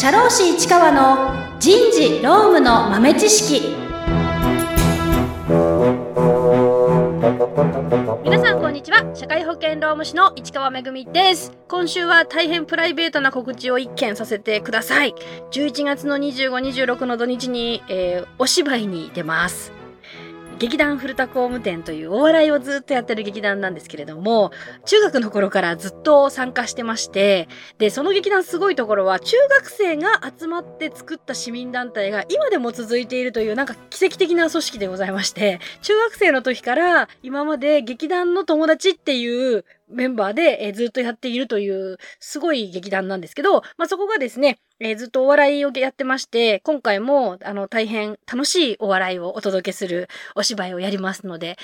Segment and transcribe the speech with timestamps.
[0.00, 3.74] 社労士市川の人事労務の豆知識。
[8.22, 9.10] 皆さんこんにちは。
[9.12, 11.50] 社会保険労務士の市川めぐみです。
[11.66, 15.16] 今週は大変プライベートな告知を一件させてください。
[15.50, 19.77] 11月の2526の土日に、えー、お芝居に出ます。
[20.58, 24.50] 劇団古田工務店というお笑いをずっとやってる劇団なんですけれども、
[24.86, 51.58] 中学の頃からずっと参加してまして、で、その劇団すごいところは、中学生が集まって作った市民団体が今でも続いているというなんか奇跡的な組織でございまして、中学生の時から今まで劇団の友達っていうメンバーで、えー、ずっとやっているという、すごい劇団なんですけど、まあ、そこがですね、えー、ずっとお笑いをやってまして、今回も、あの、大変楽しいお笑いをお届けするお芝居をやりますので、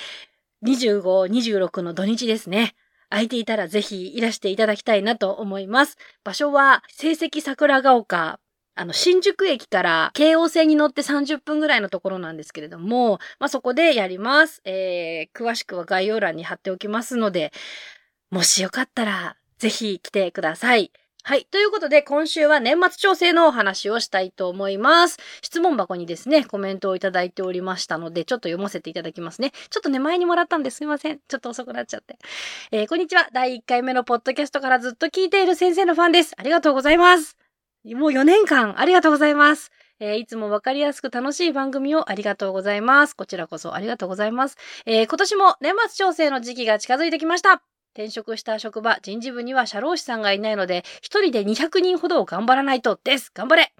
[0.63, 2.75] 25、26の土日ですね。
[3.09, 5.97] 空いていたらぜひいらしていただきたいなと思います。
[6.23, 8.39] 場所は、成績桜ヶ丘
[8.77, 14.61] あの、新宿駅から京王線に乗って30分ぐらいのところなんですけれども、まあ、そこでやります。
[14.65, 17.53] えー、詳しくは概要欄に貼っておきますので、
[18.35, 20.91] もしよかったら、ぜひ来てください。
[21.23, 21.47] はい。
[21.51, 25.17] ということで、今週は年末調整のお話をしたいと思います。
[25.41, 29.51] 質問箱にですね、コメントをいただいておりましたので、ちょっと読ませていただきますね。
[29.69, 31.21] ちょっとね、前にもらったんですいません。
[31.25, 32.17] ちょっと遅くなっちゃって。
[32.71, 33.29] えー、こんにちは。
[33.31, 36.33] 第1回目のポッドキャストからずっと聞いている先生のファンです。
[36.35, 37.37] ありがとうございます。
[37.85, 39.71] もう4年間、ありがとうございます。
[40.01, 43.13] えー、いつもわかりやすく楽しい番組をありがとうございます。
[43.15, 44.57] こちらこそありがとうございます。
[44.85, 47.63] えー、今年も年末調整の時期が近づいてきました。
[47.95, 53.31] 転職した職場、人事部には社労士さんがいないので、一人で200人ほどを頑張らないとです。
[53.33, 53.71] 頑張れ、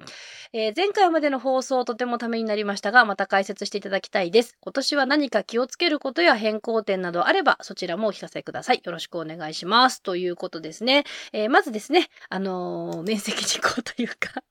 [0.53, 4.55] えー、前回までの放送とてもためになりましたが、また解説していただきたいです。
[4.61, 8.81] 今年は何か気をつけることや変更点などあれば、そちらもお聞かせください。
[8.85, 10.01] よろしくお願いします。
[10.01, 11.03] ということですね。
[11.33, 14.43] えー、まずですね、あのー、面積事項というか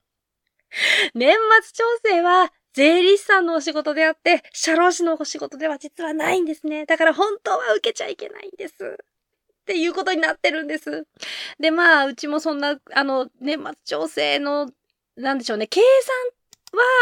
[1.14, 6.84] 年末調整は税理士さんのお仕事であって、社労士のお仕事では実はないんですね。
[6.84, 8.98] だから本当は受けちゃいけないんです。
[9.64, 11.07] っていうことになってるんです。
[11.58, 14.70] で、まあ、うちもそんな、あの、年末調整の、
[15.17, 15.80] なんでしょうね、計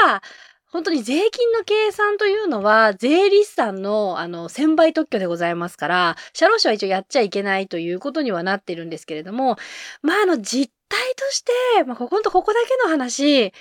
[0.01, 0.23] 算は、
[0.67, 9.57] 本当に税金の計算というのは、税理士さんの、あの、専売特許でございますから、社労士は一応やっちゃいけないということにはなってるんですけれども、
[10.01, 11.53] まあ、あの、実態として、
[11.85, 13.53] まあ、ここんとここだけの話、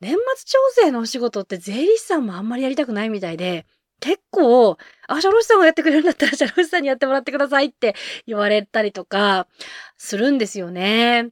[0.00, 3.64] 年末調整のお仕事って税理士さんもあんまりやりたくないみたいで、
[4.00, 4.76] 結構、
[5.08, 7.94] あ、社労士さんがやってくれるんだったら社労士さんにやってもらってくださいって
[8.26, 9.48] 言われたりとか
[9.96, 11.30] するんですよね。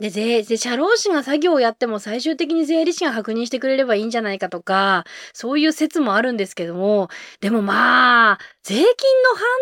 [0.00, 5.04] で、税、で、社労士が作業をやっても最終的に税理士が確認してくれればいいんじゃないかとか、
[5.34, 7.08] そういう説もあるんですけども、
[7.40, 8.88] でもまあ、税金の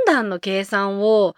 [0.06, 1.34] 判断の計算を、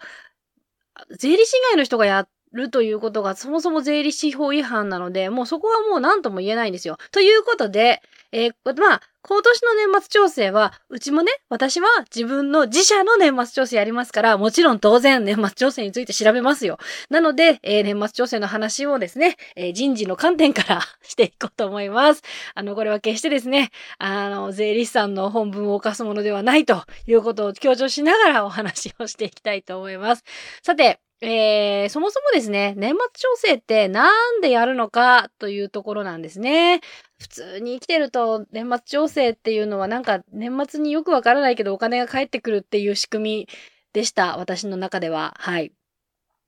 [1.17, 6.97] 税理士以外の人がやってるということがそもそも税理士法違反なので、もうそこはもう何とも言えないんですよ。
[7.11, 8.01] ということで、
[8.33, 16.79] えー、まあ、今年の年末調整は、うちもね、私は自分の自社の年末調整やりますから、もちろん当然年末調整について調べますよ。
[17.09, 22.23] なので、えー、年末調整の話をですね、えー、人事の観点からしていこうと思います。
[22.55, 23.69] あの、これは決してですね、
[23.99, 30.23] あの、税理士さんの本文を犯すものではないということを強調しながらお話をしていきたいと思います。
[30.63, 36.81] さて、えー、そもそもですね、年末調整ってなんでやるのかというところなんですね。
[37.19, 43.49] 普通に生きてると年末調整っていうのはなんか年末によくわからないけどお金が返ってくるっていう仕組み
[43.93, 44.37] でした。
[44.37, 45.35] 私の中では。
[45.37, 45.71] はい。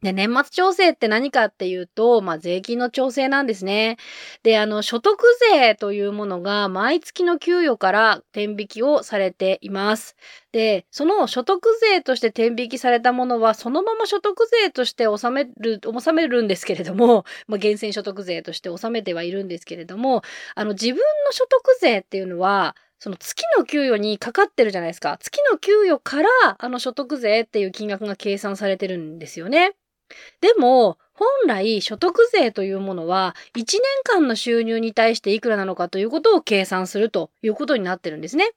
[0.03, 3.97] で、年末調整って何かっていうと、まあ、税金の調整なんですね。
[4.43, 5.17] で、あの、所得
[5.51, 10.17] 税というものが毎月の給与から転引きをされています。
[10.51, 20.21] で、その所得税として転引きされたものは、そのまま所得税として納める、納めるんですけれども、 まあ、源泉所得税として納めてはいるんですけれども、
[20.55, 25.17] あの、自分の所得税っていうのは、その月の給与にかかってるじゃないですか。
[25.19, 29.75] 月の給与から、あの所得税っていう金額が計算されてるんですよね。
[30.41, 38.51] でも、本来所得税というものは1年間の収入に対していくらなのかということを計算するということになってるんですね。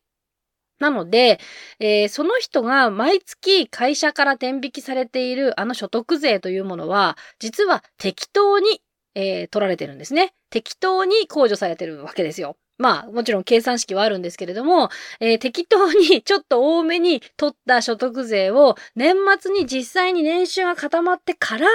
[0.79, 1.39] なので、
[1.79, 8.83] えー、その人が毎月会社から転引きされているあの所得税というものは、実は適当に、
[9.15, 10.35] えー、取られてるんですね。
[10.51, 12.57] 適当に控除されてるわけですよ。
[12.79, 14.91] まあ、もちろん計算式はあるんですけれども、
[15.21, 21.69] えー、適当にちょっと多めに取った所得税を年末に実際に年収が固まってから、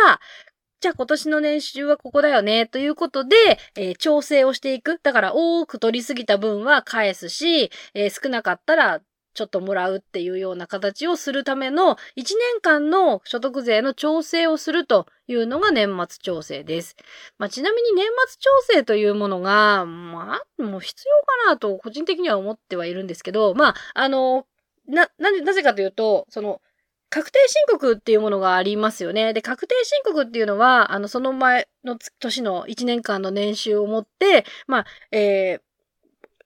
[0.82, 3.36] じゃあ今年の年収はここだよね、ということで、
[3.76, 5.00] えー、調整をしていく。
[5.04, 9.02] だから多く取りすぎた分は返すし、えー、少なかったら
[9.34, 16.96] ちょっともらうっていうような形をするための1年間の所得税の調整をするというのが年末調整です。
[17.38, 24.46] まあ、ちなみに年末調整というものが、まあ、もう必要かなと個人的には思ってはいるんですけど、まあ、あの、
[24.88, 26.62] な、な、なぜかというと、その、
[27.10, 29.34] 確定申告っていうものがありますよね。
[29.34, 35.62] で、確定申告っていうのは、あの、その前の年の1年間の年収を持って、まあ、えー、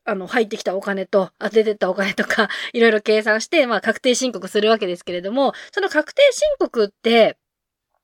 [0.06, 7.38] あの、入ってきたお金と、当ててったお金とか、 いろいろ計算して、まあ、確定申告するわけですけれども、その確定申告って、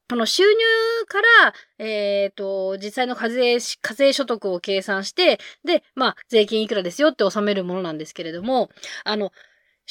[0.10, 0.58] この収入
[1.08, 8.70] から、えっ、ー、と、実際の課税、課税所得を計算して、で、まあ、税金いくらですよって納めるものなんですけれども、
[9.06, 9.32] あの、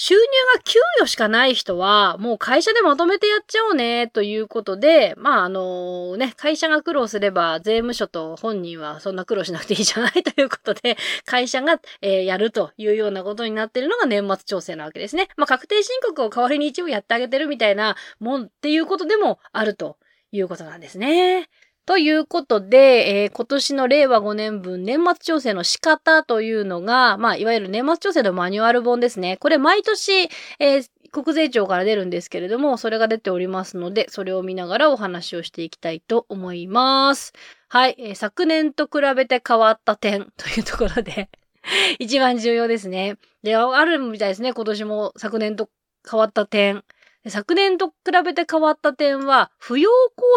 [0.02, 0.20] 収入
[0.54, 15.28] が給与しかない人は、もう会社でまとめてやっちゃおうね、ということで、まあ、あのね、会社が苦労すれば、税務署と本人はそんな苦労しなくていいじゃないということで、会社が、えー、やるというようなことになっているのが年末調整なわけですね。
[15.36, 19.98] まあ、確定申告を代わりに一部やってあげてるみたいなもんっていうことでもあると
[20.32, 21.50] いうことなんですね。
[21.86, 29.36] ということで、えー、今年の令和5年分年末調整の仕方というのが、まあ、いわゆる年末調整のマニュアル本ですね。
[29.38, 30.28] これ毎年、
[30.58, 37.32] えー、国税庁から出るんですけれども、それが出ておりますので、それを見ながらお話をしていきたいと思います。
[37.68, 41.28] はい、えー、昨年と比べて変わった点というところで
[41.98, 43.16] 一番重要ですね。
[43.42, 45.68] で、あるみたいですね、今年も昨年と
[46.08, 46.84] 変わった点。
[47.28, 47.94] 昨年と比
[48.24, 49.90] べて変わった点は、扶養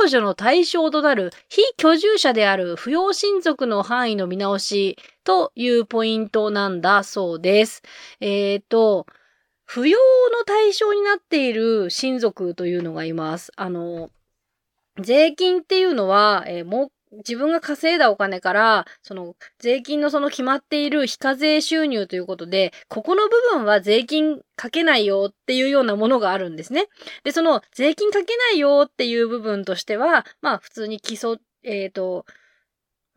[0.03, 7.83] 控除の対象となる非居住者である扶養親族の範囲の見直しというポイントなんだそうです。
[8.19, 9.07] えっ、ー、と、
[9.65, 9.97] 扶養
[10.37, 13.53] の対象になっている親族というのがいます。
[13.55, 14.09] あの、
[14.99, 26.87] 税金っていうのは、えー、も自分が稼いだお金から、その税金のその決まっている非課税収入ということで、ここの部分は税金かけないよっていうようなものがあるんですね。
[27.23, 32.25] で、その税金かけないよっていう部分としては、まあ普通に基礎、えっ、ー、と、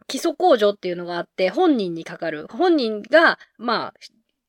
[0.09, 2.47] 基礎控除っていうのがあって、本人にかかる。
[2.49, 3.95] 本人が、まあ、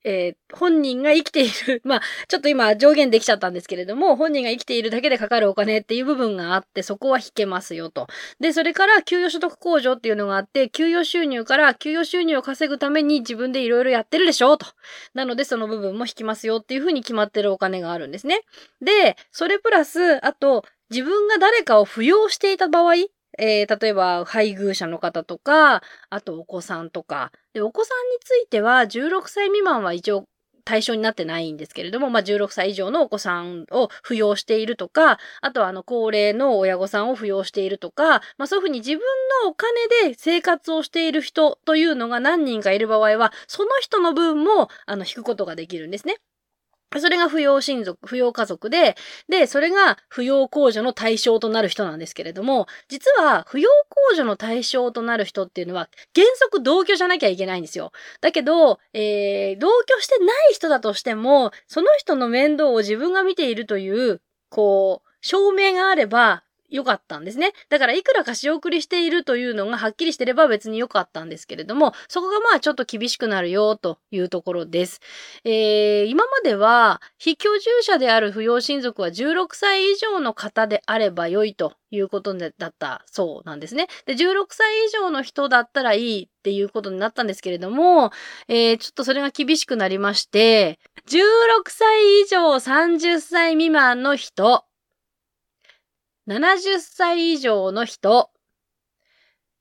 [0.10, 8.08] えー、本人が生きている、 まあ、ちょっと今上限できちゃったんですけれども、本人が生きているだけでかかるお金っていう部分があって、そこは引けますよと。
[8.40, 14.68] で、それから給与所得控除っていうのがあって、給与収入から給与収入を稼ぐために自分でいろいろやってるでしょと。
[15.14, 18.44] なので、その部分も引きますよっていうふうに決まってるお金があるんですね。
[18.82, 22.94] で、それプラス、あと、自分が誰かを扶養していた場合、
[23.38, 27.32] えー、例えば配偶者の方とか、あとお子さんとか。
[27.54, 30.26] で、お子さんについては16歳未満は一応
[30.68, 39.00] 対象になってないんですけれども、まあ、16歳以上のお子さんを扶養しているとか、あとはあの高齢の親御さんを扶養しているとか、まあ、そういうふうに自分
[39.46, 39.72] のお金
[40.10, 46.18] で生活をしている人というのが何人かいる場合は、その人の分もあの引くことができるんですね。
[47.00, 48.96] それが扶養親族、扶養家族で、
[49.28, 53.70] で、それが扶養控除の対象となる人なんですけれども、実は扶養
[54.14, 57.92] 控除の対象となる人っていうのは、原則同居じゃなきゃいけないんですよ。
[58.22, 67.54] だけど、えー、同居してない人だとしても、その人の面倒を自分が見ているという、こう、証明があれば、良かったんですね。
[67.70, 75.00] だからいくらか仕送りしているというのがはっきりしてれば別に良かったんですけれども、そこがまあちょっと厳しくなるよというところです。
[75.44, 83.88] えー、今までは非居住者である扶養親族は16歳以上の方であれば良いということだったそうなんですね。
[84.06, 88.12] で、16歳以上の人だったらいいっていうことになったんですけれども、
[88.48, 94.66] えー、ちょっとそれが厳しくなりまして、16歳以上30歳未満の人、
[96.28, 98.30] 70歳以上の人、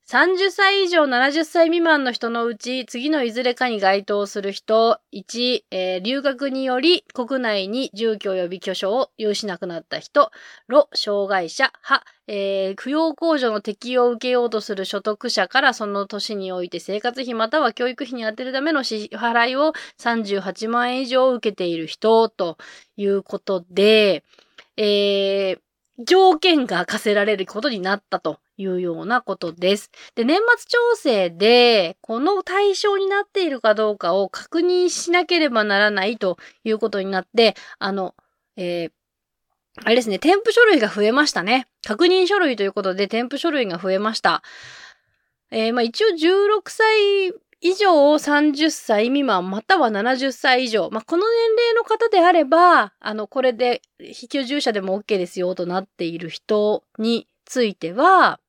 [0.09, 10.29] 30歳以上70歳未満の人のうち、次のいずれかに該当する人、1、えー、留学により国内に住居及び居所を有しなくなった人、
[10.67, 22.57] ロ、障害者、は、えー、扶養控除の適用を受けようとする所得者からその年において生活費または教育費に充てるための支払いを38万円以上受けている人と
[22.97, 24.25] いうことで、
[24.75, 25.59] えー、
[25.99, 29.91] 条件が課せられることになったというようなことです。
[30.15, 38.15] で、年末調整で、この対象になっているかどうかを確認しなければならないということになって、あの、
[38.57, 38.91] えー、
[39.83, 41.67] あれですね、添付書類が増えましたね。
[41.83, 44.43] 確認書類ということで添付書類が増えました。
[45.51, 58.39] えー、まあ一応16歳以上30歳未満または70歳以上、まあ、この年齢の方であれば、あの、これで非居住者でも OK ですよとなっている人については、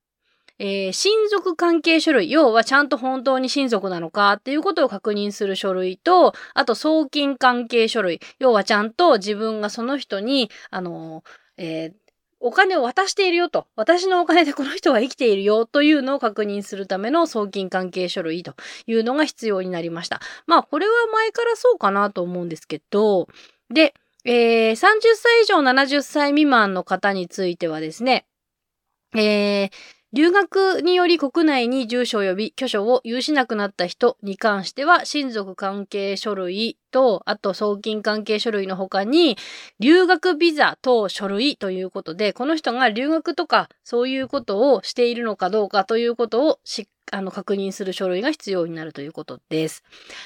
[0.58, 11.22] えー、親族関係書類、要はちゃんと本当に親族なのかっていうことを確認する書類と、あと送金関係書類、要はちゃんと自分がその人に、あの
[11.56, 12.07] えー、
[12.40, 18.54] お金を渡しているよと、私のお金でこの人は生きているよというのを確認するための送金関係書類と
[18.86, 20.20] いうのが必要になりました。
[20.46, 23.28] まあ、これは前からそうかなと思うんですけど、
[23.70, 28.26] で、えー、30歳以上70歳未満の方についてはですね、
[29.14, 29.70] えー、
[30.14, 39.36] 留学により国内に住所及び居所を有しなくなった人に関しては、親族関係書類と、あと送金関係書類の他に、
[39.80, 49.82] 留学ビザ等書類ということで、この人が留学とかそういうことをしているのかどうかということをしあの、確認する書類が必要になるということです。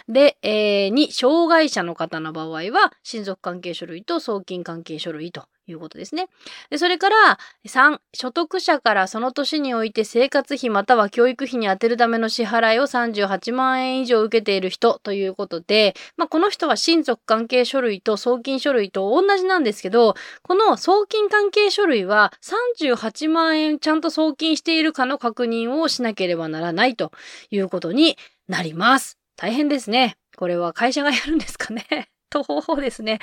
[0.08, 6.28] で、えー、2、障害者の方の場合は、親族関係書類と送金関係書類ということですね。
[6.71, 27.12] でそれから、3、所得者からその年において生活費または教育費に充てるための支払いを38万円以上受けている人ということで、まあ、この人は親族関係書類と送金書類と同じなんですけど、この送金関係書類は38万円ちゃんと送金しているかの確認をしなければならないと
[27.50, 28.16] いうことに
[28.49, 29.19] なります。
[29.37, 30.16] 大変ですね。
[30.37, 32.12] これは会社がやるんですかね。
[32.32, 33.18] と方法ですね。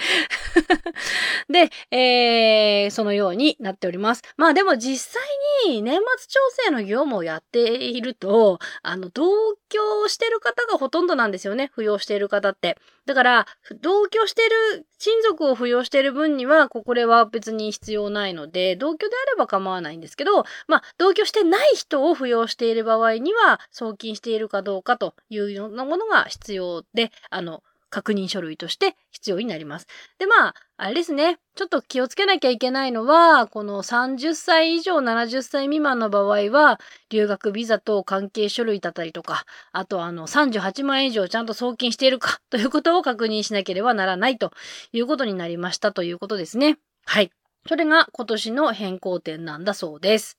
[1.50, 4.22] で、えー、そのようになっております。
[4.38, 11.72] まあでも実際に年末調整の業務をやっていると、あの、同居してる方がほとんどなんですよね。
[11.76, 12.78] 扶養している方って。
[13.06, 13.48] だから、
[13.82, 29.88] 同居してる、親族を扶養している分には、これは別に必要ないので、同居であれば構わないんですけど、まあ、同居してない人を扶養している場合には、送金しているかどうかというようなものが必要で、あの、確認書類として必要になります。
[30.18, 31.40] で、まあ、あれですね。
[31.56, 36.80] ちょっと気をつけなきゃいけないのは、この30歳以上70歳未満の場合は、
[37.10, 44.52] 留学ビザと関係書類だったりとか、あとあの38万円以上ちゃんと送金しているかということを確認しなければならないと
[44.94, 46.78] いうことになりましたということですね。
[47.06, 47.32] はい。
[47.68, 50.39] それが今年の変更点なんだそうです。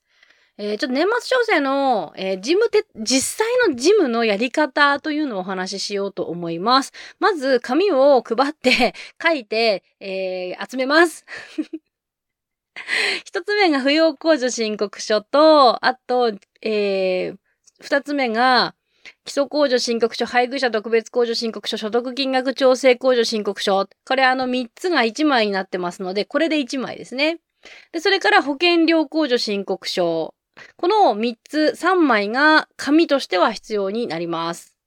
[0.63, 6.93] えー、ちょっと年末調整の、えー、事務て、実際の事務のやり方というのをお話ししようと思います。
[7.19, 11.25] まず、紙を配って 書いて、えー、集めます。
[13.25, 17.37] 一つ目が扶養控除申告書と、あと、えー、
[17.79, 18.75] 二つ目が、
[19.25, 23.89] 基礎控除申告書、配偶者特別控除申告書、所得金額調整控除申告書。
[24.05, 27.39] これあの三つが一枚になってますので、これで一枚ですね。
[27.91, 30.35] で、それから保険料控除申告書。
[30.77, 34.77] この3つ、3枚が紙としては必要になります。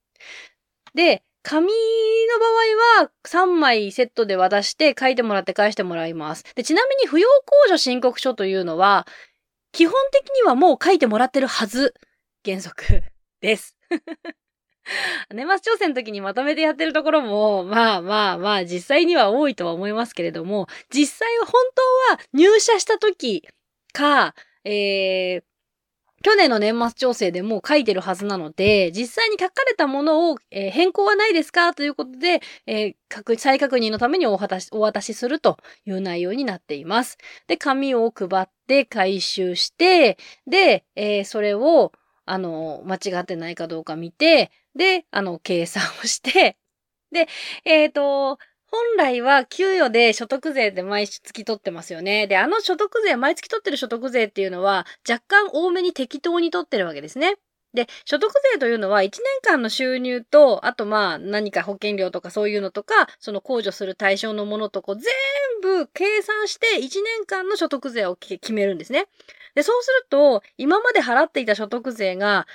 [0.95, 6.45] で、紙の場合は3枚セットで渡して書いてもらって返してもらいます。
[6.55, 7.29] で、ちなみに扶養
[7.67, 9.07] 控除申告書というのは、
[9.73, 11.95] 基本的にはもう書いてもらってるはず。
[12.45, 13.03] 原則
[13.41, 13.77] です。
[15.33, 21.53] 年末調整の時にまとめてやってるところも、まあまあまあ、実際には多いとは思いますけれども、実際は本
[22.09, 23.47] 当は入社した時
[23.93, 25.43] か、えー、
[26.25, 37.19] 去年の年末調整でもう書いてるはずなので、実際に書かれたものを、えー、変更はないですかということで、えー、再確認のためにお渡し、お渡しするという内容になっています。
[37.47, 40.17] で、紙を配って回収して、
[40.47, 41.93] で、えー、それを、
[42.25, 46.57] あの、間違ってないかどうか見て、で、あの、計算をして、
[47.13, 47.29] で、
[47.67, 48.39] えっ、ー、と、
[48.75, 52.27] 本来は給与で所得税で毎月取ってますよね。
[52.27, 57.37] で、あの所得税、毎月取ってる所得税っていうのは若干多めに適当に取ってるわけですね。
[57.73, 65.05] で、所得税というのは1年間の収入と、あとまあ何か保険料とかそういうのとか、その控除する対象のものとこう全
[65.63, 69.07] 部計算して1年間の所得税を決めるんですね。
[69.55, 72.49] で、そうすると、今まで払っていた所得税が、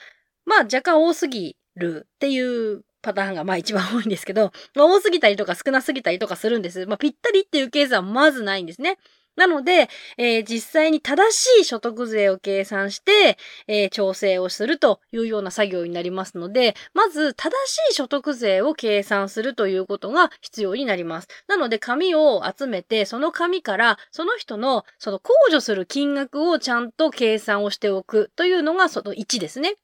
[0.46, 6.86] まあ若干多すぎるっていうパターンがまあ一番多いんですけど、 まあ、多すぎたりとか少なすぎたりとかするんです。
[6.86, 8.98] まあ、ぴったりっていうケースはまずないんですね。
[9.40, 9.88] なので、
[10.18, 13.38] えー、実際に正しい所得税を計算して、
[13.68, 21.30] えー、調整をするというような作業になりますので、まず正しい所得税を計算するということが必要になります。
[21.48, 29.76] なので、紙を集めて、その紙からその人のその控除する金額をちゃんと計算をしておくというのがその1ですね。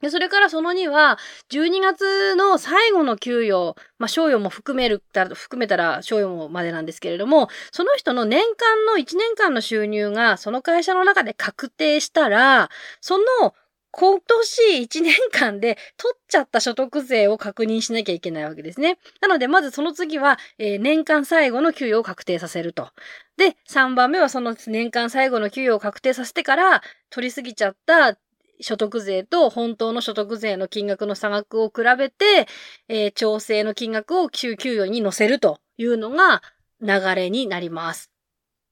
[0.00, 1.18] で、それからその2は、
[1.50, 5.02] 12月の最後の給与、まあ、賞与も含める、
[5.34, 13.54] 含めたら賞与までなんですけれども、その人の年間の1年間の収入が、その会社の中で確定したら、その
[13.92, 18.98] 今年1年間で取っちゃった所得税を確認しなきゃいけないわけですね。
[19.20, 22.90] なので、まずその次は、えー、年間最後の給与を確定させると。
[23.36, 28.16] で、3番目はその年間最後の給与を確定させてから、取りすぎちゃった
[28.60, 32.46] 所得税と本当の所得税の金額の差額を比べて、
[32.88, 36.42] えー、調整の金額を給給与に乗せるというのが
[36.80, 38.10] 流れになります。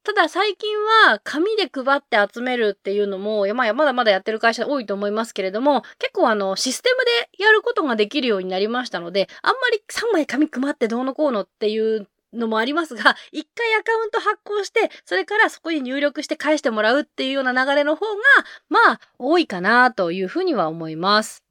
[0.05, 7.05] ただ最近は紙で配って集めるっていうのも、まあ、まだまだやってる会社多いと思いますけれども、結構あの、システム
[7.37, 18.23] でやることができるようになりましたので、あんまり3枚紙配ってどうのこうのっていうのもありますが、 一回アカウント発行して、それからそこに入力して返してもらうっていうような流れの方が、
[18.69, 21.45] まあ、多いかなというふうには思います。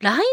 [0.00, 0.24] 来年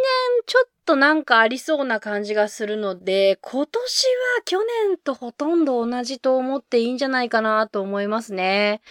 [0.46, 4.06] ちょっとなんかありそうな感じがするので、今年
[4.38, 8.82] は去年とほとんど同じと思っていいんじゃないかなと思いますね。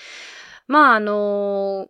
[0.68, 1.88] まああの、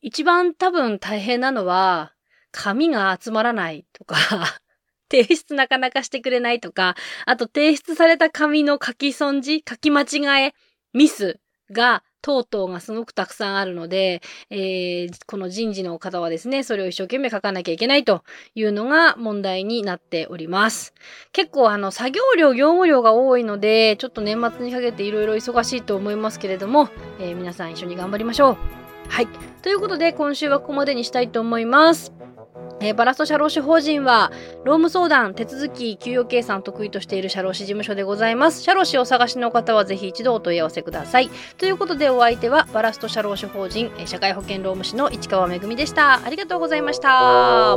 [0.00, 2.14] 一番多分大変なのは、
[2.52, 4.16] 紙が集まらないとか
[5.10, 6.96] 提出なかなかしてくれないとか、
[7.26, 10.54] あと提出された紙の書き損じ、書き間違え、
[10.92, 11.38] ミス
[11.70, 14.20] が等々がすごくたくさんあるので、
[14.50, 18.24] えー、この人事の方はですね、それを一生懸命書かなきゃいけないと
[18.56, 20.92] いうのが問題になっております。
[21.32, 26.88] 結構あの、作業量、業務量が多いので、ちょっと年末にかけていろいろ忙しいと思いますけれども、
[27.20, 28.56] えー、皆さん一緒に頑張りましょう。
[29.08, 29.28] はい。
[29.62, 32.15] ということで、今週はここまでにしたいと思います。
[32.80, 34.30] えー、バラスト社労士法人は、
[34.64, 38.62] 労務相談、手続き、給与計算得意としている社労士事務所でございます。
[38.62, 41.30] 社労士を探しの方はぜひ一度お問い合わせください。
[41.58, 46.20] ということでお相手は、バラスト社労士法人、社会保険労務士の市川めぐみでした。
[46.24, 47.76] ありがとうございました。